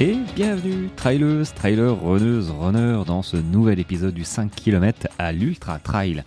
[0.00, 5.80] Et bienvenue, trailers, trailers, runneuses, runners, dans ce nouvel épisode du 5 km à l'Ultra
[5.80, 6.22] Trail.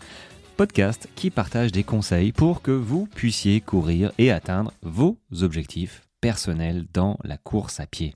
[0.58, 6.84] Podcast qui partage des conseils pour que vous puissiez courir et atteindre vos objectifs personnels
[6.94, 8.14] dans la course à pied.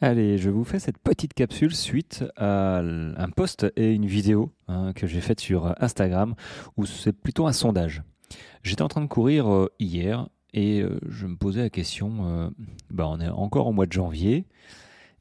[0.00, 4.92] Allez, je vous fais cette petite capsule suite à un post et une vidéo hein,
[4.94, 6.36] que j'ai faite sur Instagram
[6.76, 8.04] où c'est plutôt un sondage.
[8.62, 12.50] J'étais en train de courir euh, hier et euh, je me posais la question, euh,
[12.90, 14.46] bah, on est encore au mois de janvier,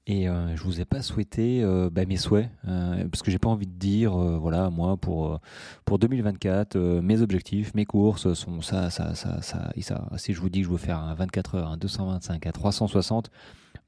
[0.07, 3.65] et euh, je vous ai pas souhaité bah, mes souhaits, parce que j'ai pas envie
[3.65, 5.39] de dire, voilà, moi pour
[5.83, 9.71] pour 2024, mes objectifs, mes courses sont ça, ça, ça, ça.
[10.17, 13.31] Si je vous dis que je veux faire un 24 heures, un 225, un 360,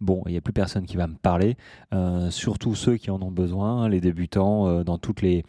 [0.01, 1.55] bon, il n'y a plus personne qui va me parler,
[2.31, 5.43] surtout ceux qui en ont besoin, les débutants dans toutes les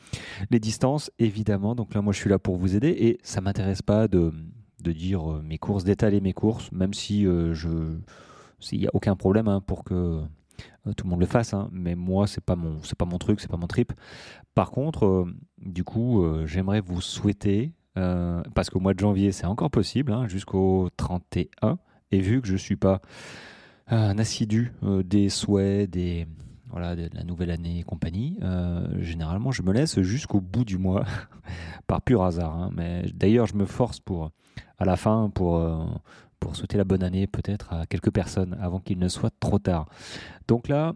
[0.50, 1.76] les distances, évidemment.
[1.76, 4.34] Donc là, moi, je suis là pour vous aider, et ça m'intéresse pas de
[4.82, 7.68] de dire euh, mes courses, d'étaler mes courses, même si euh, je
[8.60, 11.68] s'il n'y a aucun problème hein, pour que euh, tout le monde le fasse, hein.
[11.72, 13.92] mais moi c'est pas pas mon truc, c'est pas mon trip.
[14.54, 15.26] Par contre,
[15.58, 20.88] du coup, j'aimerais vous souhaiter parce qu'au mois de janvier c'est encore possible, hein, jusqu'au
[20.96, 21.78] 31,
[22.10, 23.00] et vu que je suis pas
[23.86, 26.26] un assidu des souhaits, des
[26.70, 28.36] voilà, de la nouvelle année et compagnie,
[28.98, 31.04] généralement je me laisse jusqu'au bout du mois,
[31.86, 32.72] par pur hasard.
[32.72, 34.32] Mais d'ailleurs, je me force pour
[34.78, 35.84] à la fin pour, euh,
[36.40, 39.86] pour souhaiter la bonne année peut-être à quelques personnes avant qu'il ne soit trop tard.
[40.46, 40.94] Donc là,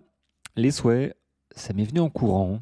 [0.56, 1.16] les souhaits,
[1.54, 2.60] ça m'est venu en courant.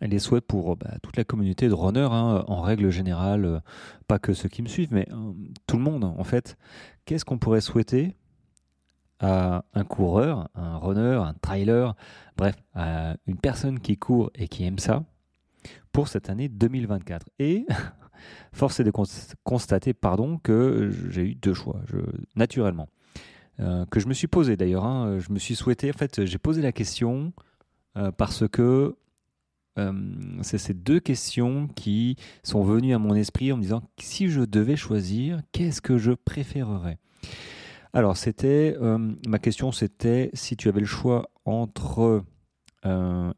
[0.00, 3.60] Les souhaits pour bah, toute la communauté de runners, hein, en règle générale, euh,
[4.06, 5.32] pas que ceux qui me suivent, mais euh,
[5.66, 6.56] tout le monde en fait.
[7.04, 8.14] Qu'est-ce qu'on pourrait souhaiter
[9.18, 11.96] à un coureur, un runner, un trailer,
[12.36, 15.02] bref, à une personne qui court et qui aime ça?
[15.98, 17.66] Pour cette année 2024 Et
[18.52, 18.92] Force est de
[19.42, 21.80] constater pardon, que j'ai eu deux choix,
[22.36, 22.88] naturellement.
[23.58, 24.84] Euh, que je me suis posé d'ailleurs.
[24.84, 25.18] Hein.
[25.18, 27.32] je me suis souhaité, en fait, j'ai posé la question
[27.96, 28.94] euh, parce que
[29.80, 29.92] euh,
[30.42, 34.42] c'est ces deux questions qui sont venues à mon esprit en me disant si je
[34.42, 36.98] devais choisir, qu'est-ce que je préférerais?
[37.92, 38.76] Alors, c'était
[39.26, 42.22] ma question, c'était si tu avais le choix entre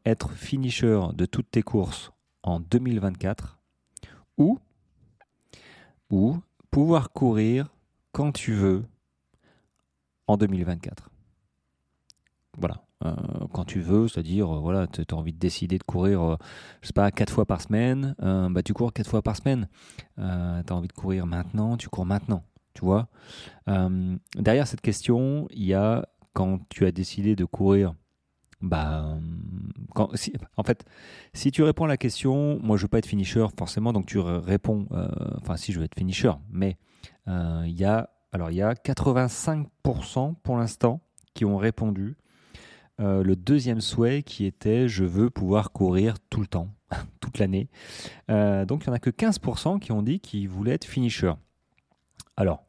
[0.05, 2.11] être finisher de toutes tes courses
[2.43, 3.59] en 2024
[4.37, 4.59] ou
[6.09, 6.37] ou
[6.69, 7.67] pouvoir courir
[8.11, 8.83] quand tu veux
[10.27, 11.09] en 2024.
[12.57, 12.83] Voilà.
[13.03, 13.15] Euh,
[13.53, 16.35] quand tu veux, c'est-à-dire, euh, voilà, tu as envie de décider de courir, euh,
[16.81, 19.67] je sais pas, quatre fois par semaine, bah, tu cours quatre fois par semaine.
[20.17, 23.07] tu as envie de courir maintenant, tu cours maintenant, tu vois.
[24.35, 27.93] derrière cette question, il y a quand tu as décidé de courir
[28.61, 29.17] bah,
[30.13, 30.85] si, en fait,
[31.33, 34.19] si tu réponds à la question, moi je veux pas être finisher forcément, donc tu
[34.19, 35.07] réponds, euh,
[35.41, 36.77] enfin si je veux être finisher, mais
[37.27, 41.01] euh, il y a, alors il y a 85% pour l'instant
[41.33, 42.17] qui ont répondu.
[42.99, 46.69] Euh, le deuxième souhait qui était je veux pouvoir courir tout le temps,
[47.19, 47.69] toute l'année.
[48.29, 51.33] donc il n'y en a que 15% qui ont dit qu'ils voulaient être finisher.
[52.37, 52.63] Alors,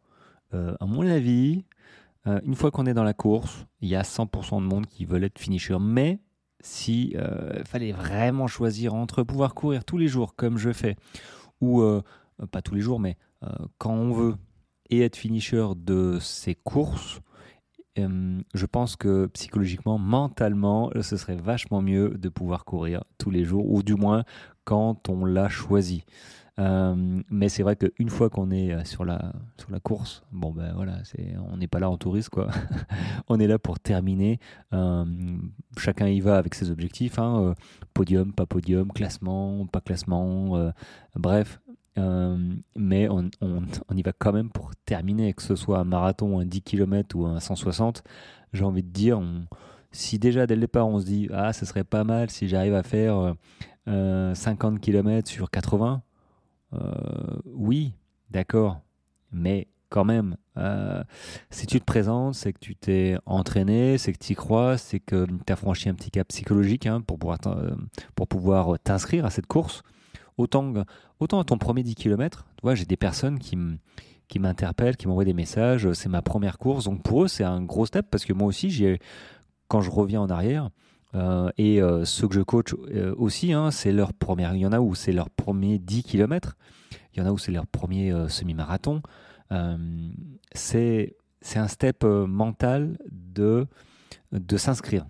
[0.52, 1.64] à mon avis,
[2.26, 5.04] euh, une fois qu'on est dans la course, il y a 100% de monde qui
[5.04, 5.76] veulent être finisher.
[5.80, 6.20] Mais
[6.60, 10.96] si euh, fallait vraiment choisir entre pouvoir courir tous les jours comme je fais,
[11.60, 12.02] ou euh,
[12.50, 13.16] pas tous les jours, mais
[13.78, 14.36] quand on veut,
[14.88, 17.20] et être finisher de ces courses,
[17.96, 23.68] je pense que psychologiquement, mentalement, ce serait vachement mieux de pouvoir courir tous les jours,
[23.68, 24.22] ou du moins
[24.64, 26.04] quand on l'a choisi.
[26.58, 30.50] Euh, mais c'est vrai qu'une fois qu'on est euh, sur la, sur la course, bon
[30.50, 30.98] ben voilà,
[31.50, 32.48] on n'est pas là en touriste quoi.
[33.28, 34.38] on est là pour terminer.
[34.74, 35.04] Euh,
[35.78, 37.54] chacun y va avec ses objectifs, hein,
[37.94, 40.72] podium, pas podium, classement, pas classement,
[41.16, 41.60] bref.
[41.96, 43.30] mais on,
[43.96, 47.26] y va quand même pour terminer, que ce soit un marathon, un 10 km ou
[47.26, 48.02] un 160.
[48.52, 49.22] J'ai envie de dire,
[49.90, 52.74] si déjà dès le départ on se dit ah ce serait pas mal si j'arrive
[52.74, 53.34] à faire
[53.86, 56.11] 50 km sur 80 euh,
[57.44, 57.94] oui,
[58.30, 58.80] d'accord,
[59.30, 61.04] mais quand même, euh,
[61.50, 65.00] si tu te présentes, c'est que tu t'es entraîné, c'est que tu y crois, c'est
[65.00, 67.72] que tu as franchi un petit cap psychologique hein, pour pouvoir, euh,
[68.16, 69.82] pour pouvoir t'inscrire à cette course.
[70.38, 70.72] Autant,
[71.20, 73.56] autant à ton premier 10 km, tu j'ai des personnes qui
[74.28, 77.60] qui m'interpellent, qui m'envoient des messages, c'est ma première course, donc pour eux c'est un
[77.60, 78.98] gros step parce que moi aussi, j'ai,
[79.68, 80.70] quand je reviens en arrière,
[81.14, 84.54] euh, et euh, ceux que je coach euh, aussi, hein, c'est leur première.
[84.54, 86.56] Il y en a où c'est leur premier 10 km,
[87.14, 89.02] il y en a où c'est leur premier semi-marathon.
[90.54, 91.14] c'est
[91.56, 93.66] un step mental de,
[94.32, 95.06] de s'inscrire.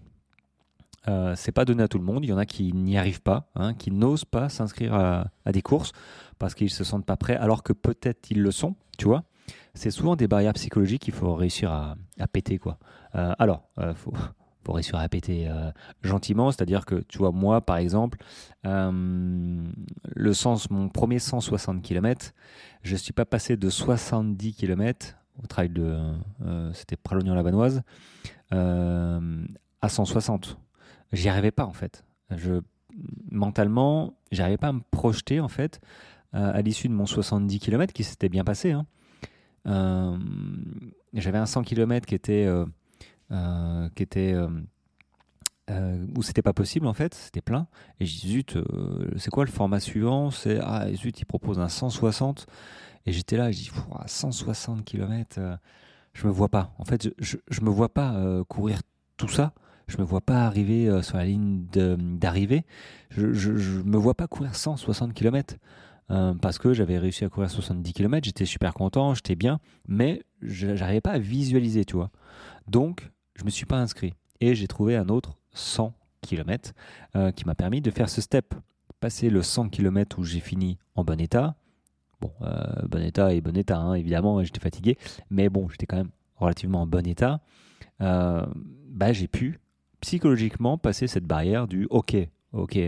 [1.37, 2.25] C'est pas donné à tout le monde.
[2.25, 5.63] Il y en a qui n'y arrivent pas, hein, qui n'osent pas s'inscrire à, des
[5.63, 5.93] courses
[6.41, 8.75] parce qu'ils se sentent pas prêts, alors que peut-être ils le sont.
[8.99, 9.23] Tu vois,
[9.75, 11.97] c'est souvent des barrières psychologiques qu'il faut réussir à,
[12.33, 12.79] péter, quoi.
[13.13, 14.13] alors, faut,
[14.65, 15.49] faut réussir à répéter
[16.03, 16.51] gentiment.
[16.51, 18.19] C'est-à-dire que, tu vois, moi, par exemple,
[18.65, 22.33] le sens, mon premier 160 km,
[22.83, 25.99] je ne suis pas passé de 70 km au trail de,
[26.73, 27.83] c'était Pralognan-la-Vanoise,
[28.51, 30.59] à 160.
[31.13, 32.05] J'y arrivais pas en fait.
[32.31, 32.61] Je,
[33.31, 35.81] mentalement, j'arrivais pas à me projeter en fait
[36.33, 38.73] à l'issue de mon 70 km qui s'était bien passé.
[38.73, 38.87] Hein.
[39.67, 40.17] Euh,
[41.15, 42.67] j'avais un 100 km qui était, euh, euh,
[43.95, 44.35] qui était
[46.15, 47.67] où c'était pas possible en fait, c'était plein.
[47.99, 48.59] Et je dis zut,
[49.17, 50.31] c'est quoi le format suivant?
[50.31, 52.47] C'est ah zut, il propose un 160.
[53.07, 53.71] Et j'étais là, je dis
[54.07, 55.41] 160 km,
[56.13, 56.75] je me vois pas.
[56.79, 58.81] En fait, je, je, me vois pas courir
[59.17, 59.53] tout ça.
[59.89, 62.65] Je me vois pas arriver sur la ligne d'arrivée.
[63.11, 65.57] Je, je, je me vois pas courir 160 km.
[66.13, 70.23] Euh, parce que j'avais réussi à courir 70 km, j'étais super content, j'étais bien, mais
[70.43, 72.11] j'arrivais pas à visualiser, tu vois.
[72.67, 76.73] Donc, je me suis pas inscrit et j'ai trouvé un autre 100 km
[77.17, 78.55] euh, qui m'a permis de faire ce step.
[79.01, 81.57] Passer le 100 km où j'ai fini en bon état.
[82.21, 84.97] Bon, euh, bon état et bon état, hein, évidemment, j'étais fatigué,
[85.29, 87.41] mais bon, j'étais quand même relativement en bon état.
[87.99, 89.59] bah, j'ai pu
[90.01, 92.17] psychologiquement passer cette barrière du OK,
[92.53, 92.79] OK,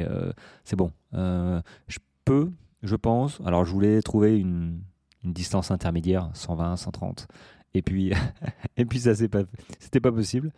[0.65, 2.53] c'est bon, je peux
[2.85, 3.41] je pense.
[3.45, 4.81] Alors, je voulais trouver une,
[5.25, 7.29] distance intermédiaire, 120, 130.
[7.75, 8.13] Et puis,
[8.77, 9.43] et puis ça, pas,
[9.79, 10.53] c'était pas possible.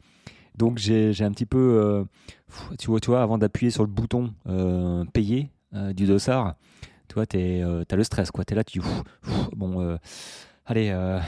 [0.56, 2.04] Donc, j'ai, un petit peu, euh,
[2.78, 6.54] tu vois, tu vois, avant d'appuyer sur le bouton euh, payer euh, du dossard,
[7.08, 8.44] tu vois, tu as le stress, quoi.
[8.48, 8.80] es là, tu,
[9.56, 9.98] bon,
[10.64, 11.18] allez,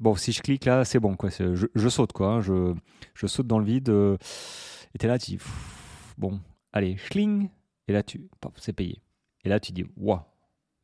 [0.00, 1.30] bon, si je clique là, c'est bon, quoi.
[1.30, 2.34] Je, saute, quoi.
[2.34, 2.40] Hein.
[2.40, 2.74] je,
[3.14, 3.88] je saute dans le vide.
[3.88, 5.38] et t'es là, tu,
[6.16, 6.40] bon,
[6.72, 7.48] allez, schling.
[7.88, 8.28] Et là, tu,
[8.58, 9.02] c'est payé.
[9.44, 10.20] Et là, tu dis, waouh,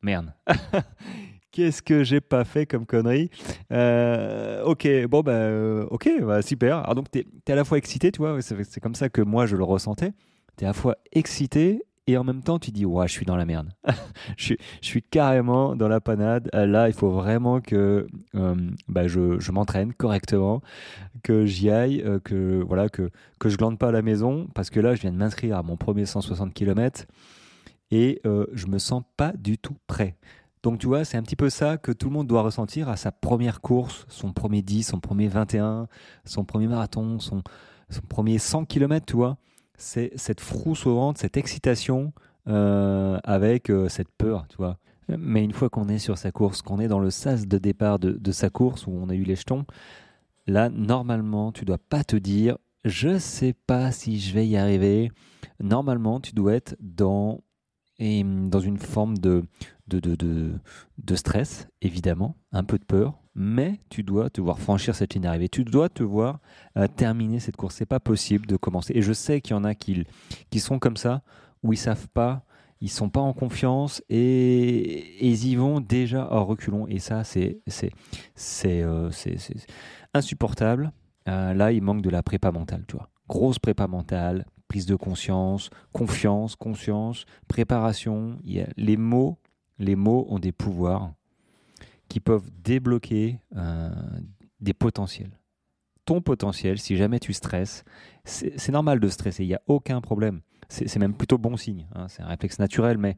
[0.01, 0.33] merde.
[1.51, 3.31] Qu'est-ce que j'ai pas fait comme connerie
[3.71, 6.77] euh, Ok, bon, bah, euh, ok, bah, super.
[6.77, 9.47] Alors, donc, tu es, à la fois excité, tu vois, c'est comme ça que moi
[9.47, 10.13] je le ressentais.
[10.57, 13.25] Tu es à la fois excité et en même temps, tu dis, ouais, je suis
[13.25, 13.69] dans la merde.
[14.37, 16.51] je, suis, je suis carrément dans la panade.
[16.53, 18.05] Là, il faut vraiment que
[18.35, 18.55] euh,
[18.87, 20.61] bah, je, je m'entraîne correctement,
[21.23, 23.09] que j'y aille, que, voilà, que,
[23.39, 25.63] que je glande pas à la maison, parce que là, je viens de m'inscrire à
[25.63, 27.05] mon premier 160 km
[27.89, 30.15] et je me sens pas du tout prêt.
[30.63, 32.97] Donc tu vois, c'est un petit peu ça que tout le monde doit ressentir à
[32.97, 35.87] sa première course, son premier 10, son premier 21,
[36.25, 37.41] son premier marathon, son,
[38.09, 39.37] premier 100 km, tu vois.
[39.77, 42.11] C'est cette frousse au ventre, cette excitation
[42.47, 44.77] euh, avec euh, cette peur, tu vois.
[45.07, 47.97] Mais une fois qu'on est sur sa course, qu'on est dans le sas de départ
[47.97, 49.65] de, de, sa course où on a eu les jetons,
[50.45, 55.11] là, normalement, tu dois pas te dire je sais pas si je vais y arriver.
[55.61, 57.41] Normalement, tu dois être dans
[57.99, 59.43] et hum, dans une forme de,
[59.87, 60.51] de, de,
[60.97, 65.23] de, stress, évidemment, un peu de peur, mais tu dois te voir franchir cette ligne
[65.23, 65.49] d'arrivée.
[65.49, 66.39] Tu dois te voir
[66.77, 67.75] euh, terminer cette course.
[67.75, 68.93] C'est pas possible de commencer.
[68.95, 70.05] Et je sais qu'il y en a qui,
[70.49, 71.21] qui sont comme ça,
[71.63, 72.43] où ils savent pas,
[72.81, 76.87] ils sont pas en confiance et, ils y vont déjà en reculons.
[76.87, 79.09] Et ça, c'est c'est euh,
[80.13, 80.91] insupportable.
[81.27, 82.95] Euh, là, il manque de la prépa mentale, tu.
[83.27, 88.39] Grosse prépa mentale, prise de conscience, confiance, conscience, préparation.
[88.77, 89.37] les mots,
[89.79, 91.11] les mots ont des pouvoirs
[92.07, 93.89] qui peuvent débloquer euh,
[94.61, 95.37] des potentiels.
[96.05, 97.83] Ton potentiel, si jamais tu stresses,
[98.23, 100.41] c'est normal de stresser, il n'y a aucun problème.
[100.69, 102.07] C'est même plutôt bon signe, hein.
[102.07, 103.17] c'est un réflexe naturel, mais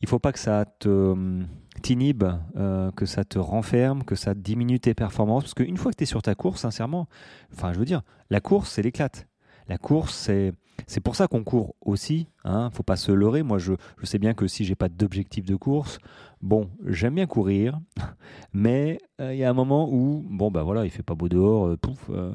[0.00, 1.46] il faut pas que ça hum,
[1.82, 2.24] t'inhibe,
[2.56, 6.04] euh, que ça te renferme, que ça diminue tes performances, parce qu'une fois que tu
[6.04, 7.06] es sur ta course, sincèrement,
[7.52, 9.26] enfin je veux dire, la course c'est l'éclate.
[9.70, 10.52] La course c'est
[10.86, 12.26] c'est pour ça qu'on court aussi.
[12.44, 13.42] Hein, faut pas se leurrer.
[13.42, 15.98] Moi, je, sais bien que si j'ai pas d'objectif de course,
[16.42, 17.78] bon, j'aime bien courir,
[18.52, 21.28] mais euh, il y a un moment où, bon, bah voilà, il fait pas beau
[21.28, 22.34] dehors, euh, pouf, euh,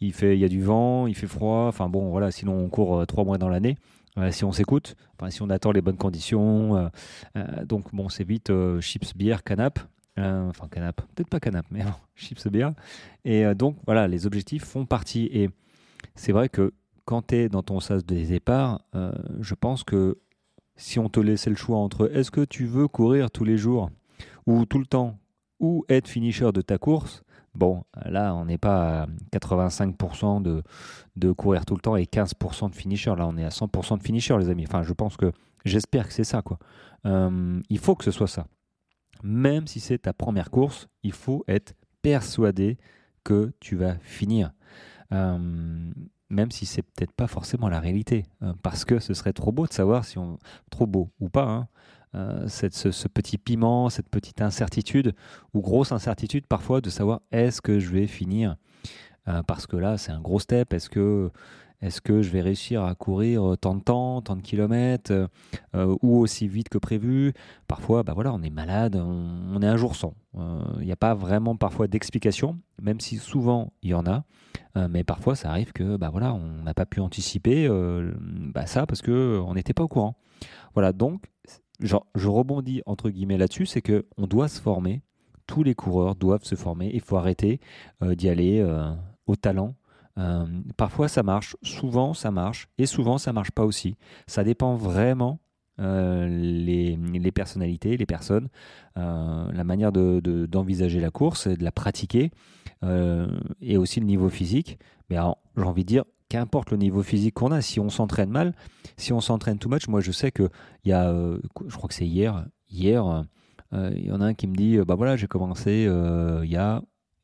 [0.00, 1.66] il fait, il y a du vent, il fait froid.
[1.68, 3.76] Enfin bon, voilà, sinon on court trois mois dans l'année.
[4.30, 4.96] si on s'écoute,
[5.28, 6.90] si on attend les bonnes conditions,
[7.64, 9.78] donc bon, c'est vite chips, bière, canap.
[10.16, 11.82] enfin, canap, peut-être pas canap, mais
[12.16, 12.72] chips, bière.
[13.24, 15.28] Et donc voilà, les objectifs font partie.
[15.32, 15.50] Et
[16.14, 16.72] c'est vrai que
[17.04, 20.18] quand tu es dans ton sas de départ, euh, je pense que
[20.76, 23.90] si on te laissait le choix entre est-ce que tu veux courir tous les jours
[24.46, 25.18] ou tout le temps
[25.58, 27.22] ou être finisher de ta course,
[27.54, 30.62] bon, là, on n'est pas à 85% de,
[31.16, 33.14] de courir tout le temps et 15% de finisher.
[33.16, 34.64] Là, on est à 100% de finisher, les amis.
[34.66, 35.32] Enfin, je pense que
[35.64, 36.58] j'espère que c'est ça, quoi.
[37.06, 38.46] Euh, il faut que ce soit ça.
[39.22, 42.78] Même si c'est ta première course, il faut être persuadé
[43.24, 44.52] que tu vas finir.
[45.12, 45.92] Euh,
[46.28, 49.66] même si c'est peut-être pas forcément la réalité, euh, parce que ce serait trop beau
[49.66, 50.38] de savoir si on
[50.70, 51.68] trop beau ou pas, hein,
[52.14, 55.14] euh, cette, ce, petit piment, cette petite incertitude
[55.54, 58.56] ou grosse incertitude parfois de savoir est-ce que je vais finir
[59.46, 60.74] parce que là, c'est un gros step.
[60.74, 61.30] Est-ce que
[61.82, 65.28] est-ce que je vais réussir à courir tant de temps, tant de kilomètres,
[65.74, 67.32] ou aussi vite que prévu?
[67.68, 70.14] Parfois, bah voilà, on est malade, on, est un jour sans.
[70.34, 74.24] Il n'y a pas vraiment parfois d'explication, même si souvent il y en a.
[74.88, 77.66] mais parfois, ça arrive que bah voilà, on n'a pas pu anticiper
[78.52, 80.16] bah ça parce que on n'était pas au courant.
[80.74, 81.24] Voilà, donc
[81.80, 85.02] je rebondis entre guillemets là-dessus, c'est que on doit se former.
[85.46, 86.90] Tous les coureurs doivent se former.
[86.92, 87.58] Il faut arrêter
[88.02, 88.62] d'y aller
[89.26, 89.74] au talent
[90.20, 90.44] euh,
[90.76, 93.96] parfois ça marche, souvent ça marche, et souvent ça marche pas aussi.
[94.26, 95.40] Ça dépend vraiment
[95.80, 98.48] euh, les, personnalités, les personnes,
[98.98, 102.30] euh, la manière d'envisager de, la course, de la pratiquer,
[103.60, 104.78] et aussi le niveau physique.
[105.08, 105.16] Mais
[105.56, 108.54] j'ai envie de dire, qu'importe le niveau physique qu'on a, si on s'entraîne mal,
[108.96, 110.48] si on s'entraîne too much, moi je sais que
[110.84, 113.24] il y a, je crois que c'est hier, hier,
[113.72, 115.88] il y en a un qui me dit, bah voilà, j'ai commencé,
[116.42, 116.82] il y a,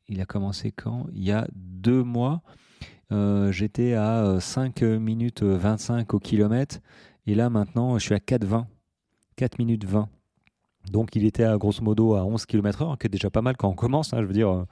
[0.09, 1.07] il a commencé quand?
[1.13, 2.41] Il y a deux mois.
[3.11, 6.79] Euh, j'étais à 5 euh, minutes 25 au kilomètre.
[7.25, 8.65] Et là, maintenant, je suis à 4,20.
[9.35, 10.09] 4 minutes 20.
[10.91, 13.57] Donc, il était à grosso modo à 11 km heure, qui est déjà pas mal
[13.57, 14.49] quand on commence, hein, je veux dire.
[14.49, 14.65] Euh,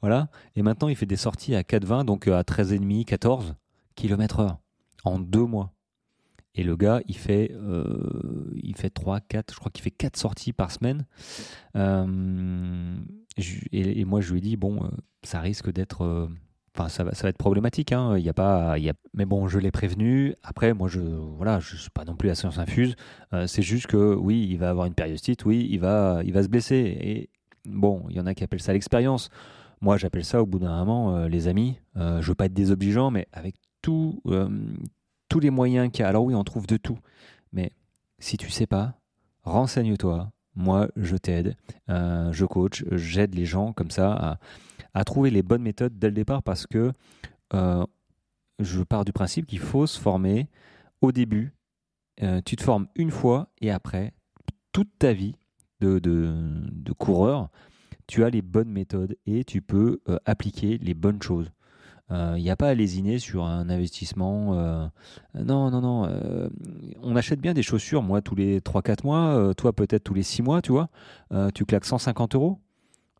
[0.00, 0.28] voilà.
[0.56, 3.54] Et maintenant, il fait des sorties à 4,20, donc à 13,5, 14
[3.94, 4.58] km heure
[5.04, 5.72] en deux mois.
[6.54, 7.54] Et le gars, il fait,
[8.56, 11.06] il fait 3, 4, je crois qu'il fait 4 sorties par semaine.
[11.76, 14.90] et, moi, je lui ai dit, bon,
[15.22, 16.28] ça risque d'être
[16.76, 17.92] Enfin, ça va, ça va être problématique.
[17.92, 18.16] Hein.
[18.16, 18.94] Il y a pas, il y a...
[19.14, 20.34] Mais bon, je l'ai prévenu.
[20.42, 22.94] Après, moi, je voilà, je suis pas non plus à science infuse.
[23.32, 25.44] Euh, c'est juste que oui, il va avoir une périostite.
[25.44, 26.76] Oui, il va, il va se blesser.
[26.76, 27.30] Et
[27.64, 29.30] bon, il y en a qui appellent ça l'expérience.
[29.80, 31.78] Moi, j'appelle ça au bout d'un moment, euh, les amis.
[31.96, 34.22] Euh, je veux pas être désobligeant, mais avec tout,
[35.28, 36.08] tous les moyens qu'il y a.
[36.08, 36.98] Alors oui, on trouve de tout.
[37.52, 37.72] Mais
[38.18, 39.00] si tu sais pas,
[39.42, 40.30] renseigne-toi.
[40.56, 41.56] Moi, je t'aide,
[41.88, 44.38] je coach, j'aide les gens comme ça
[44.94, 46.92] à trouver les bonnes méthodes dès le départ parce que
[47.54, 47.84] euh,
[48.58, 50.48] je pars du principe qu'il faut se former
[51.00, 51.54] au début.
[52.22, 54.12] Euh, tu te formes une fois et après,
[54.72, 55.36] toute ta vie
[55.80, 57.48] de, coureur,
[58.06, 61.50] tu as les bonnes méthodes et tu peux euh, appliquer les bonnes choses.
[62.10, 64.54] Il n'y a pas à lésiner sur un investissement.
[65.34, 66.50] non, non, non.
[67.02, 70.42] on achète bien des chaussures, moi, tous les 3-4 mois, toi, peut-être tous les 6
[70.42, 70.88] mois, tu vois.
[71.54, 72.58] tu claques 150 euros.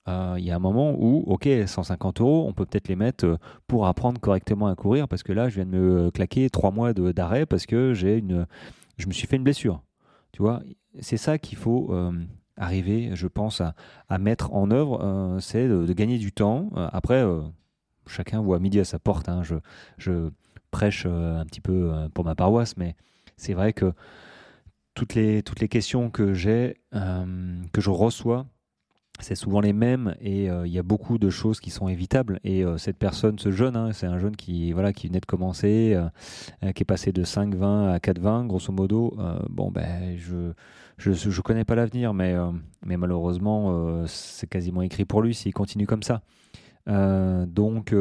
[0.08, 3.26] Euh, il y a un moment où, ok, 150 euros, on peut peut-être les mettre
[3.26, 6.70] euh, pour apprendre correctement à courir, parce que là, je viens de me claquer trois
[6.70, 8.46] mois d'arrêt parce que j'ai une,
[8.96, 9.82] je me suis fait une blessure.
[10.32, 10.62] Tu vois,
[11.00, 12.12] c'est ça qu'il faut euh,
[12.56, 13.74] arriver, je pense, à,
[14.08, 16.70] à mettre en œuvre, c'est de, gagner du temps.
[16.92, 17.24] après,
[18.10, 19.28] chacun voit midi à sa porte.
[19.28, 19.42] Hein.
[19.98, 20.30] je,
[20.70, 22.94] prêche un petit peu pour ma paroisse, mais
[23.36, 23.92] c'est vrai que
[24.94, 28.46] toutes les, toutes les questions que j'ai, que je reçois,
[29.22, 32.40] c'est souvent les mêmes et euh, il y a beaucoup de choses qui sont évitables.
[32.44, 35.26] Et euh, cette personne, ce jeune, hein, c'est un jeune qui, voilà, qui venait de
[35.26, 39.16] commencer, euh, qui est passé de 5,20 à 4,20, grosso modo.
[39.48, 40.52] bon, ben, je
[40.98, 42.34] je, je connais pas l'avenir, mais,
[42.84, 46.20] mais malheureusement, c'est quasiment écrit pour lui s'il continue comme ça.
[47.46, 47.94] Donc,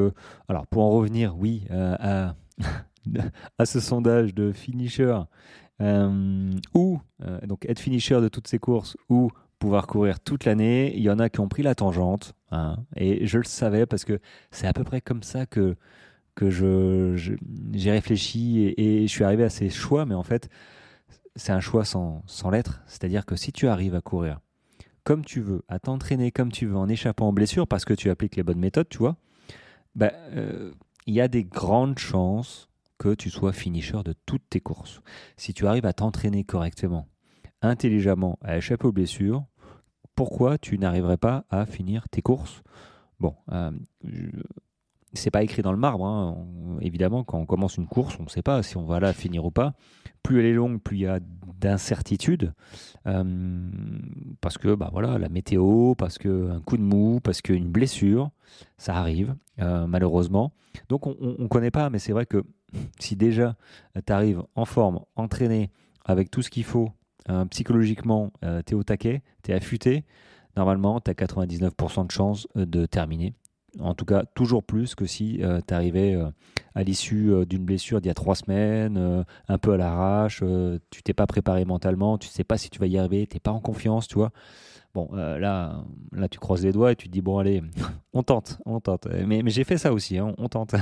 [0.47, 2.35] alors pour en revenir, oui, à,
[3.57, 5.15] à ce sondage de finisher,
[6.73, 6.99] ou
[7.43, 10.95] donc être finisher de toutes ces courses, ou pouvoir courir toute l'année.
[10.95, 12.33] Il y en a qui ont pris la tangente.
[12.51, 14.19] Hein, et je le savais parce que
[14.49, 15.75] c'est à peu près comme ça que,
[16.33, 17.37] que je,
[17.73, 20.05] j'ai réfléchi et, je suis arrivé à ces choix.
[20.05, 20.49] Mais en fait,
[21.35, 22.81] c'est un choix sans, sans lettres.
[22.87, 24.39] C'est-à-dire que si tu arrives à courir
[25.09, 28.11] comme tu veux, à t'entraîner comme tu veux, en échappant aux blessures parce que tu
[28.11, 29.15] appliques les bonnes méthodes, tu vois,
[29.95, 30.71] bah, euh,
[31.07, 35.01] il y a des grandes chances que tu sois finisher de toutes tes courses.
[35.35, 37.07] Si tu arrives à t'entraîner correctement,
[37.63, 39.45] intelligemment à échapper aux blessures,
[40.13, 42.61] pourquoi tu n'arriverais pas à finir tes courses?
[43.19, 43.71] Bon, euh,
[45.13, 46.05] c'est pas écrit dans le marbre.
[46.05, 46.37] Hein.
[46.81, 49.43] évidemment, quand on commence une course, on ne sait pas si on va la finir
[49.43, 49.73] ou pas.
[50.21, 51.19] Plus elle est longue, plus il y a
[51.59, 52.53] d'incertitude.
[53.07, 53.69] Euh,
[54.41, 58.31] parce que bah la météo, parce qu'un coup de mou, parce qu'une blessure,
[58.77, 60.51] ça arrive, euh, malheureusement.
[60.89, 62.43] Donc on ne connaît pas, mais c'est vrai que
[62.99, 63.55] si déjà
[64.05, 65.71] tu arrives en forme, entraîné,
[66.05, 66.91] avec tout ce qu'il faut
[67.29, 70.03] euh, psychologiquement, euh, tu es au taquet, tu es affûté,
[70.57, 73.33] normalement, tu as 99% de chances euh, de terminer.
[73.79, 76.17] En tout cas, toujours plus que si tu arrivais
[76.75, 80.43] à l'issue d'une blessure d'il y a trois semaines, un peu à l'arrache,
[80.89, 83.39] tu t'es pas préparé mentalement, tu sais pas si tu vas y arriver, tu n'es
[83.39, 84.31] pas en confiance, tu vois.
[84.93, 87.61] Bon, là, là, tu croises les doigts et tu te dis, bon, allez,
[88.13, 89.07] on tente, on tente.
[89.25, 90.75] Mais, j'ai fait ça aussi, hein, on tente.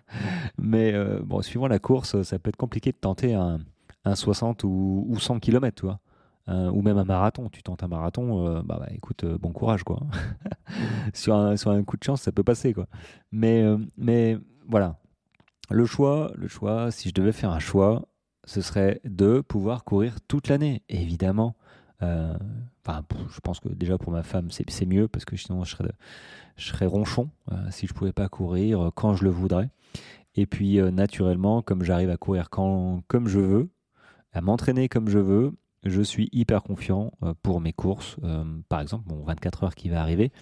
[0.58, 3.60] mais bon, suivant la course, ça peut être compliqué de tenter un,
[4.04, 6.00] un 60 ou, 100 km, tu vois.
[6.70, 7.48] ou même un marathon.
[7.48, 10.00] Tu tentes un marathon, bah, bah, écoute, bon courage quoi.
[11.14, 12.86] sur, un, sur un coup de chance, ça peut passer quoi.
[13.30, 13.64] Mais
[14.66, 14.98] voilà,
[15.70, 18.08] le choix, le choix, si je devais faire un choix,
[18.44, 21.56] ce serait de pouvoir courir toute l'année, évidemment.
[22.02, 22.36] Euh,
[23.30, 25.76] je pense que déjà pour ma femme, c'est mieux parce que sinon je
[26.56, 29.70] serais, ronchon euh, si je pouvais pas courir quand je le voudrais.
[30.34, 33.70] Et puis euh, naturellement, comme j'arrive à courir comme je veux,
[34.32, 35.52] à m'entraîner comme je veux,
[35.84, 38.16] je suis hyper confiant pour mes courses.
[38.70, 40.32] par exemple, mon 24 heures qui va arriver.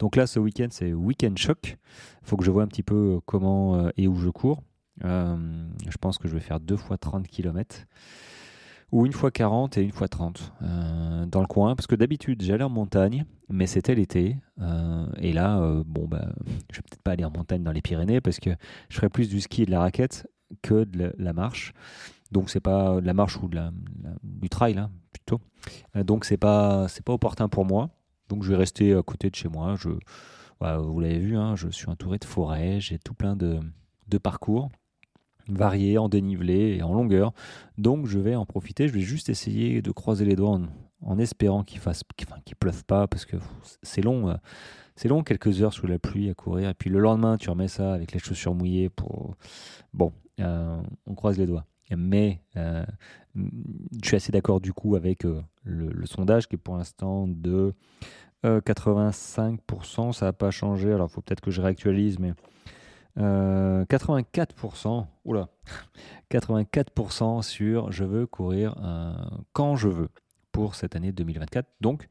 [0.00, 1.78] Donc là, ce week-end, c'est week-end choc.
[2.22, 4.60] Il faut que je vois un petit peu comment et où je cours.
[5.02, 7.86] Je pense que je vais faire deux fois 30 km
[8.90, 11.74] ou une fois 40 et une fois 30 euh, dans le coin.
[11.76, 14.36] Parce que d'habitude, j'allais en montagne, mais c'était l'été.
[14.60, 16.28] Euh, et là, euh, bon, bah,
[16.72, 18.50] je vais peut-être pas aller en montagne dans les Pyrénées parce que
[18.88, 20.26] je ferais plus du ski et de la raquette
[20.62, 21.74] que de la, marche.
[22.32, 23.50] Donc c'est pas de la marche ou
[24.22, 25.40] du trail hein, plutôt.
[25.94, 27.90] donc c'est pas pas opportun pour moi.
[28.30, 29.74] Donc je vais rester à côté de chez moi.
[30.60, 34.70] Vous l'avez vu, hein, je suis entouré de forêts, j'ai tout plein de parcours
[35.48, 37.32] varié en dénivelé et en longueur.
[37.76, 38.88] Donc je vais en profiter.
[38.88, 40.60] Je vais juste essayer de croiser les doigts
[41.02, 42.02] en, espérant qu'il fasse,
[42.58, 43.36] pleuve pas parce que
[43.82, 44.30] c'est long.
[44.30, 44.34] Euh,
[44.96, 46.70] c'est long quelques heures sous la pluie à courir.
[46.70, 49.36] Et puis le lendemain, tu remets ça avec les chaussures mouillées pour.
[49.94, 51.66] Bon, euh, on croise les doigts.
[51.96, 52.84] Mais euh,
[53.34, 57.72] je suis assez d'accord du coup avec le, le, sondage qui est pour l'instant de
[58.44, 60.12] 85%.
[60.12, 60.92] Ça n'a pas changé.
[60.92, 62.34] Alors il faut peut-être que je réactualise, mais
[63.18, 65.48] 84%, euh, oula,
[66.30, 68.76] 84% sur je veux courir
[69.52, 70.08] quand je veux
[70.52, 71.66] pour cette année 2024.
[71.80, 72.08] Donc,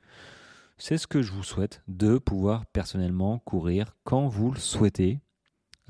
[0.78, 5.20] c'est ce que je vous souhaite de pouvoir personnellement courir quand vous le souhaitez.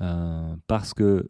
[0.00, 1.28] Euh, parce que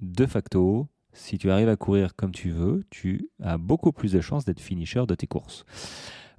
[0.00, 4.20] de facto, si tu arrives à courir comme tu veux, tu as beaucoup plus de
[4.20, 5.64] chances d'être finisher de tes courses.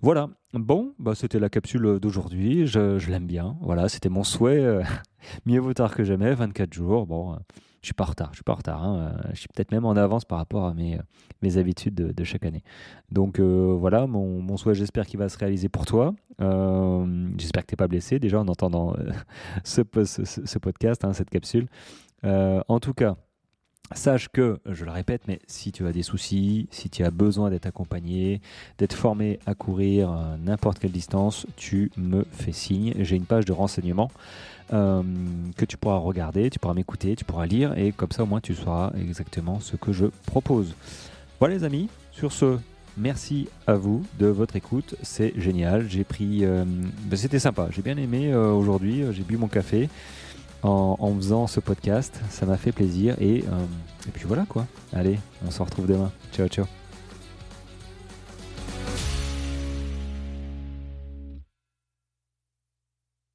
[0.02, 3.58] Voilà, bon, bah, c'était la capsule d'aujourd'hui, je, l'aime bien.
[3.60, 4.60] Voilà, c'était mon souhait.
[4.60, 4.82] Euh,
[5.46, 7.06] mieux vaut tard que jamais, 24 jours.
[7.06, 7.38] Bon, euh,
[7.82, 8.82] je suis pas en retard, je suis pas en retard.
[8.82, 10.98] Hein, euh, je suis peut-être même en avance par rapport à mes,
[11.42, 12.64] mes habitudes de, chaque année.
[13.12, 16.14] Donc voilà, mon, souhait, j'espère qu'il va se réaliser pour toi.
[16.40, 18.96] j'espère que tu n'es pas blessé déjà en entendant
[19.66, 21.68] ce, ce, podcast, hein, cette capsule.
[22.24, 23.18] en tout cas,
[23.96, 27.50] Sache que, je le répète, mais si tu as des soucis, si tu as besoin
[27.50, 28.40] d'être accompagné,
[28.78, 32.94] d'être formé à courir n'importe quelle distance, tu me fais signe.
[33.00, 34.12] J'ai une page de renseignement
[34.74, 35.02] euh,
[35.58, 38.40] que tu pourras regarder, tu pourras m'écouter, tu pourras lire et comme ça au moins
[38.40, 40.76] tu sauras exactement ce que je propose.
[41.40, 42.60] Voilà les amis, sur ce,
[42.96, 45.90] merci à vous de votre écoute, c'est génial.
[45.90, 46.66] J'ai pris, euh,
[47.06, 49.90] ben, c'était sympa, j'ai bien aimé euh, aujourd'hui, j'ai bu mon café
[50.64, 52.20] en, faisant ce podcast.
[52.30, 53.16] Ça m'a fait plaisir.
[53.20, 54.66] Et, euh, et puis voilà quoi.
[54.94, 56.12] Allez, on se retrouve demain.
[56.34, 56.79] Ciao, ciao.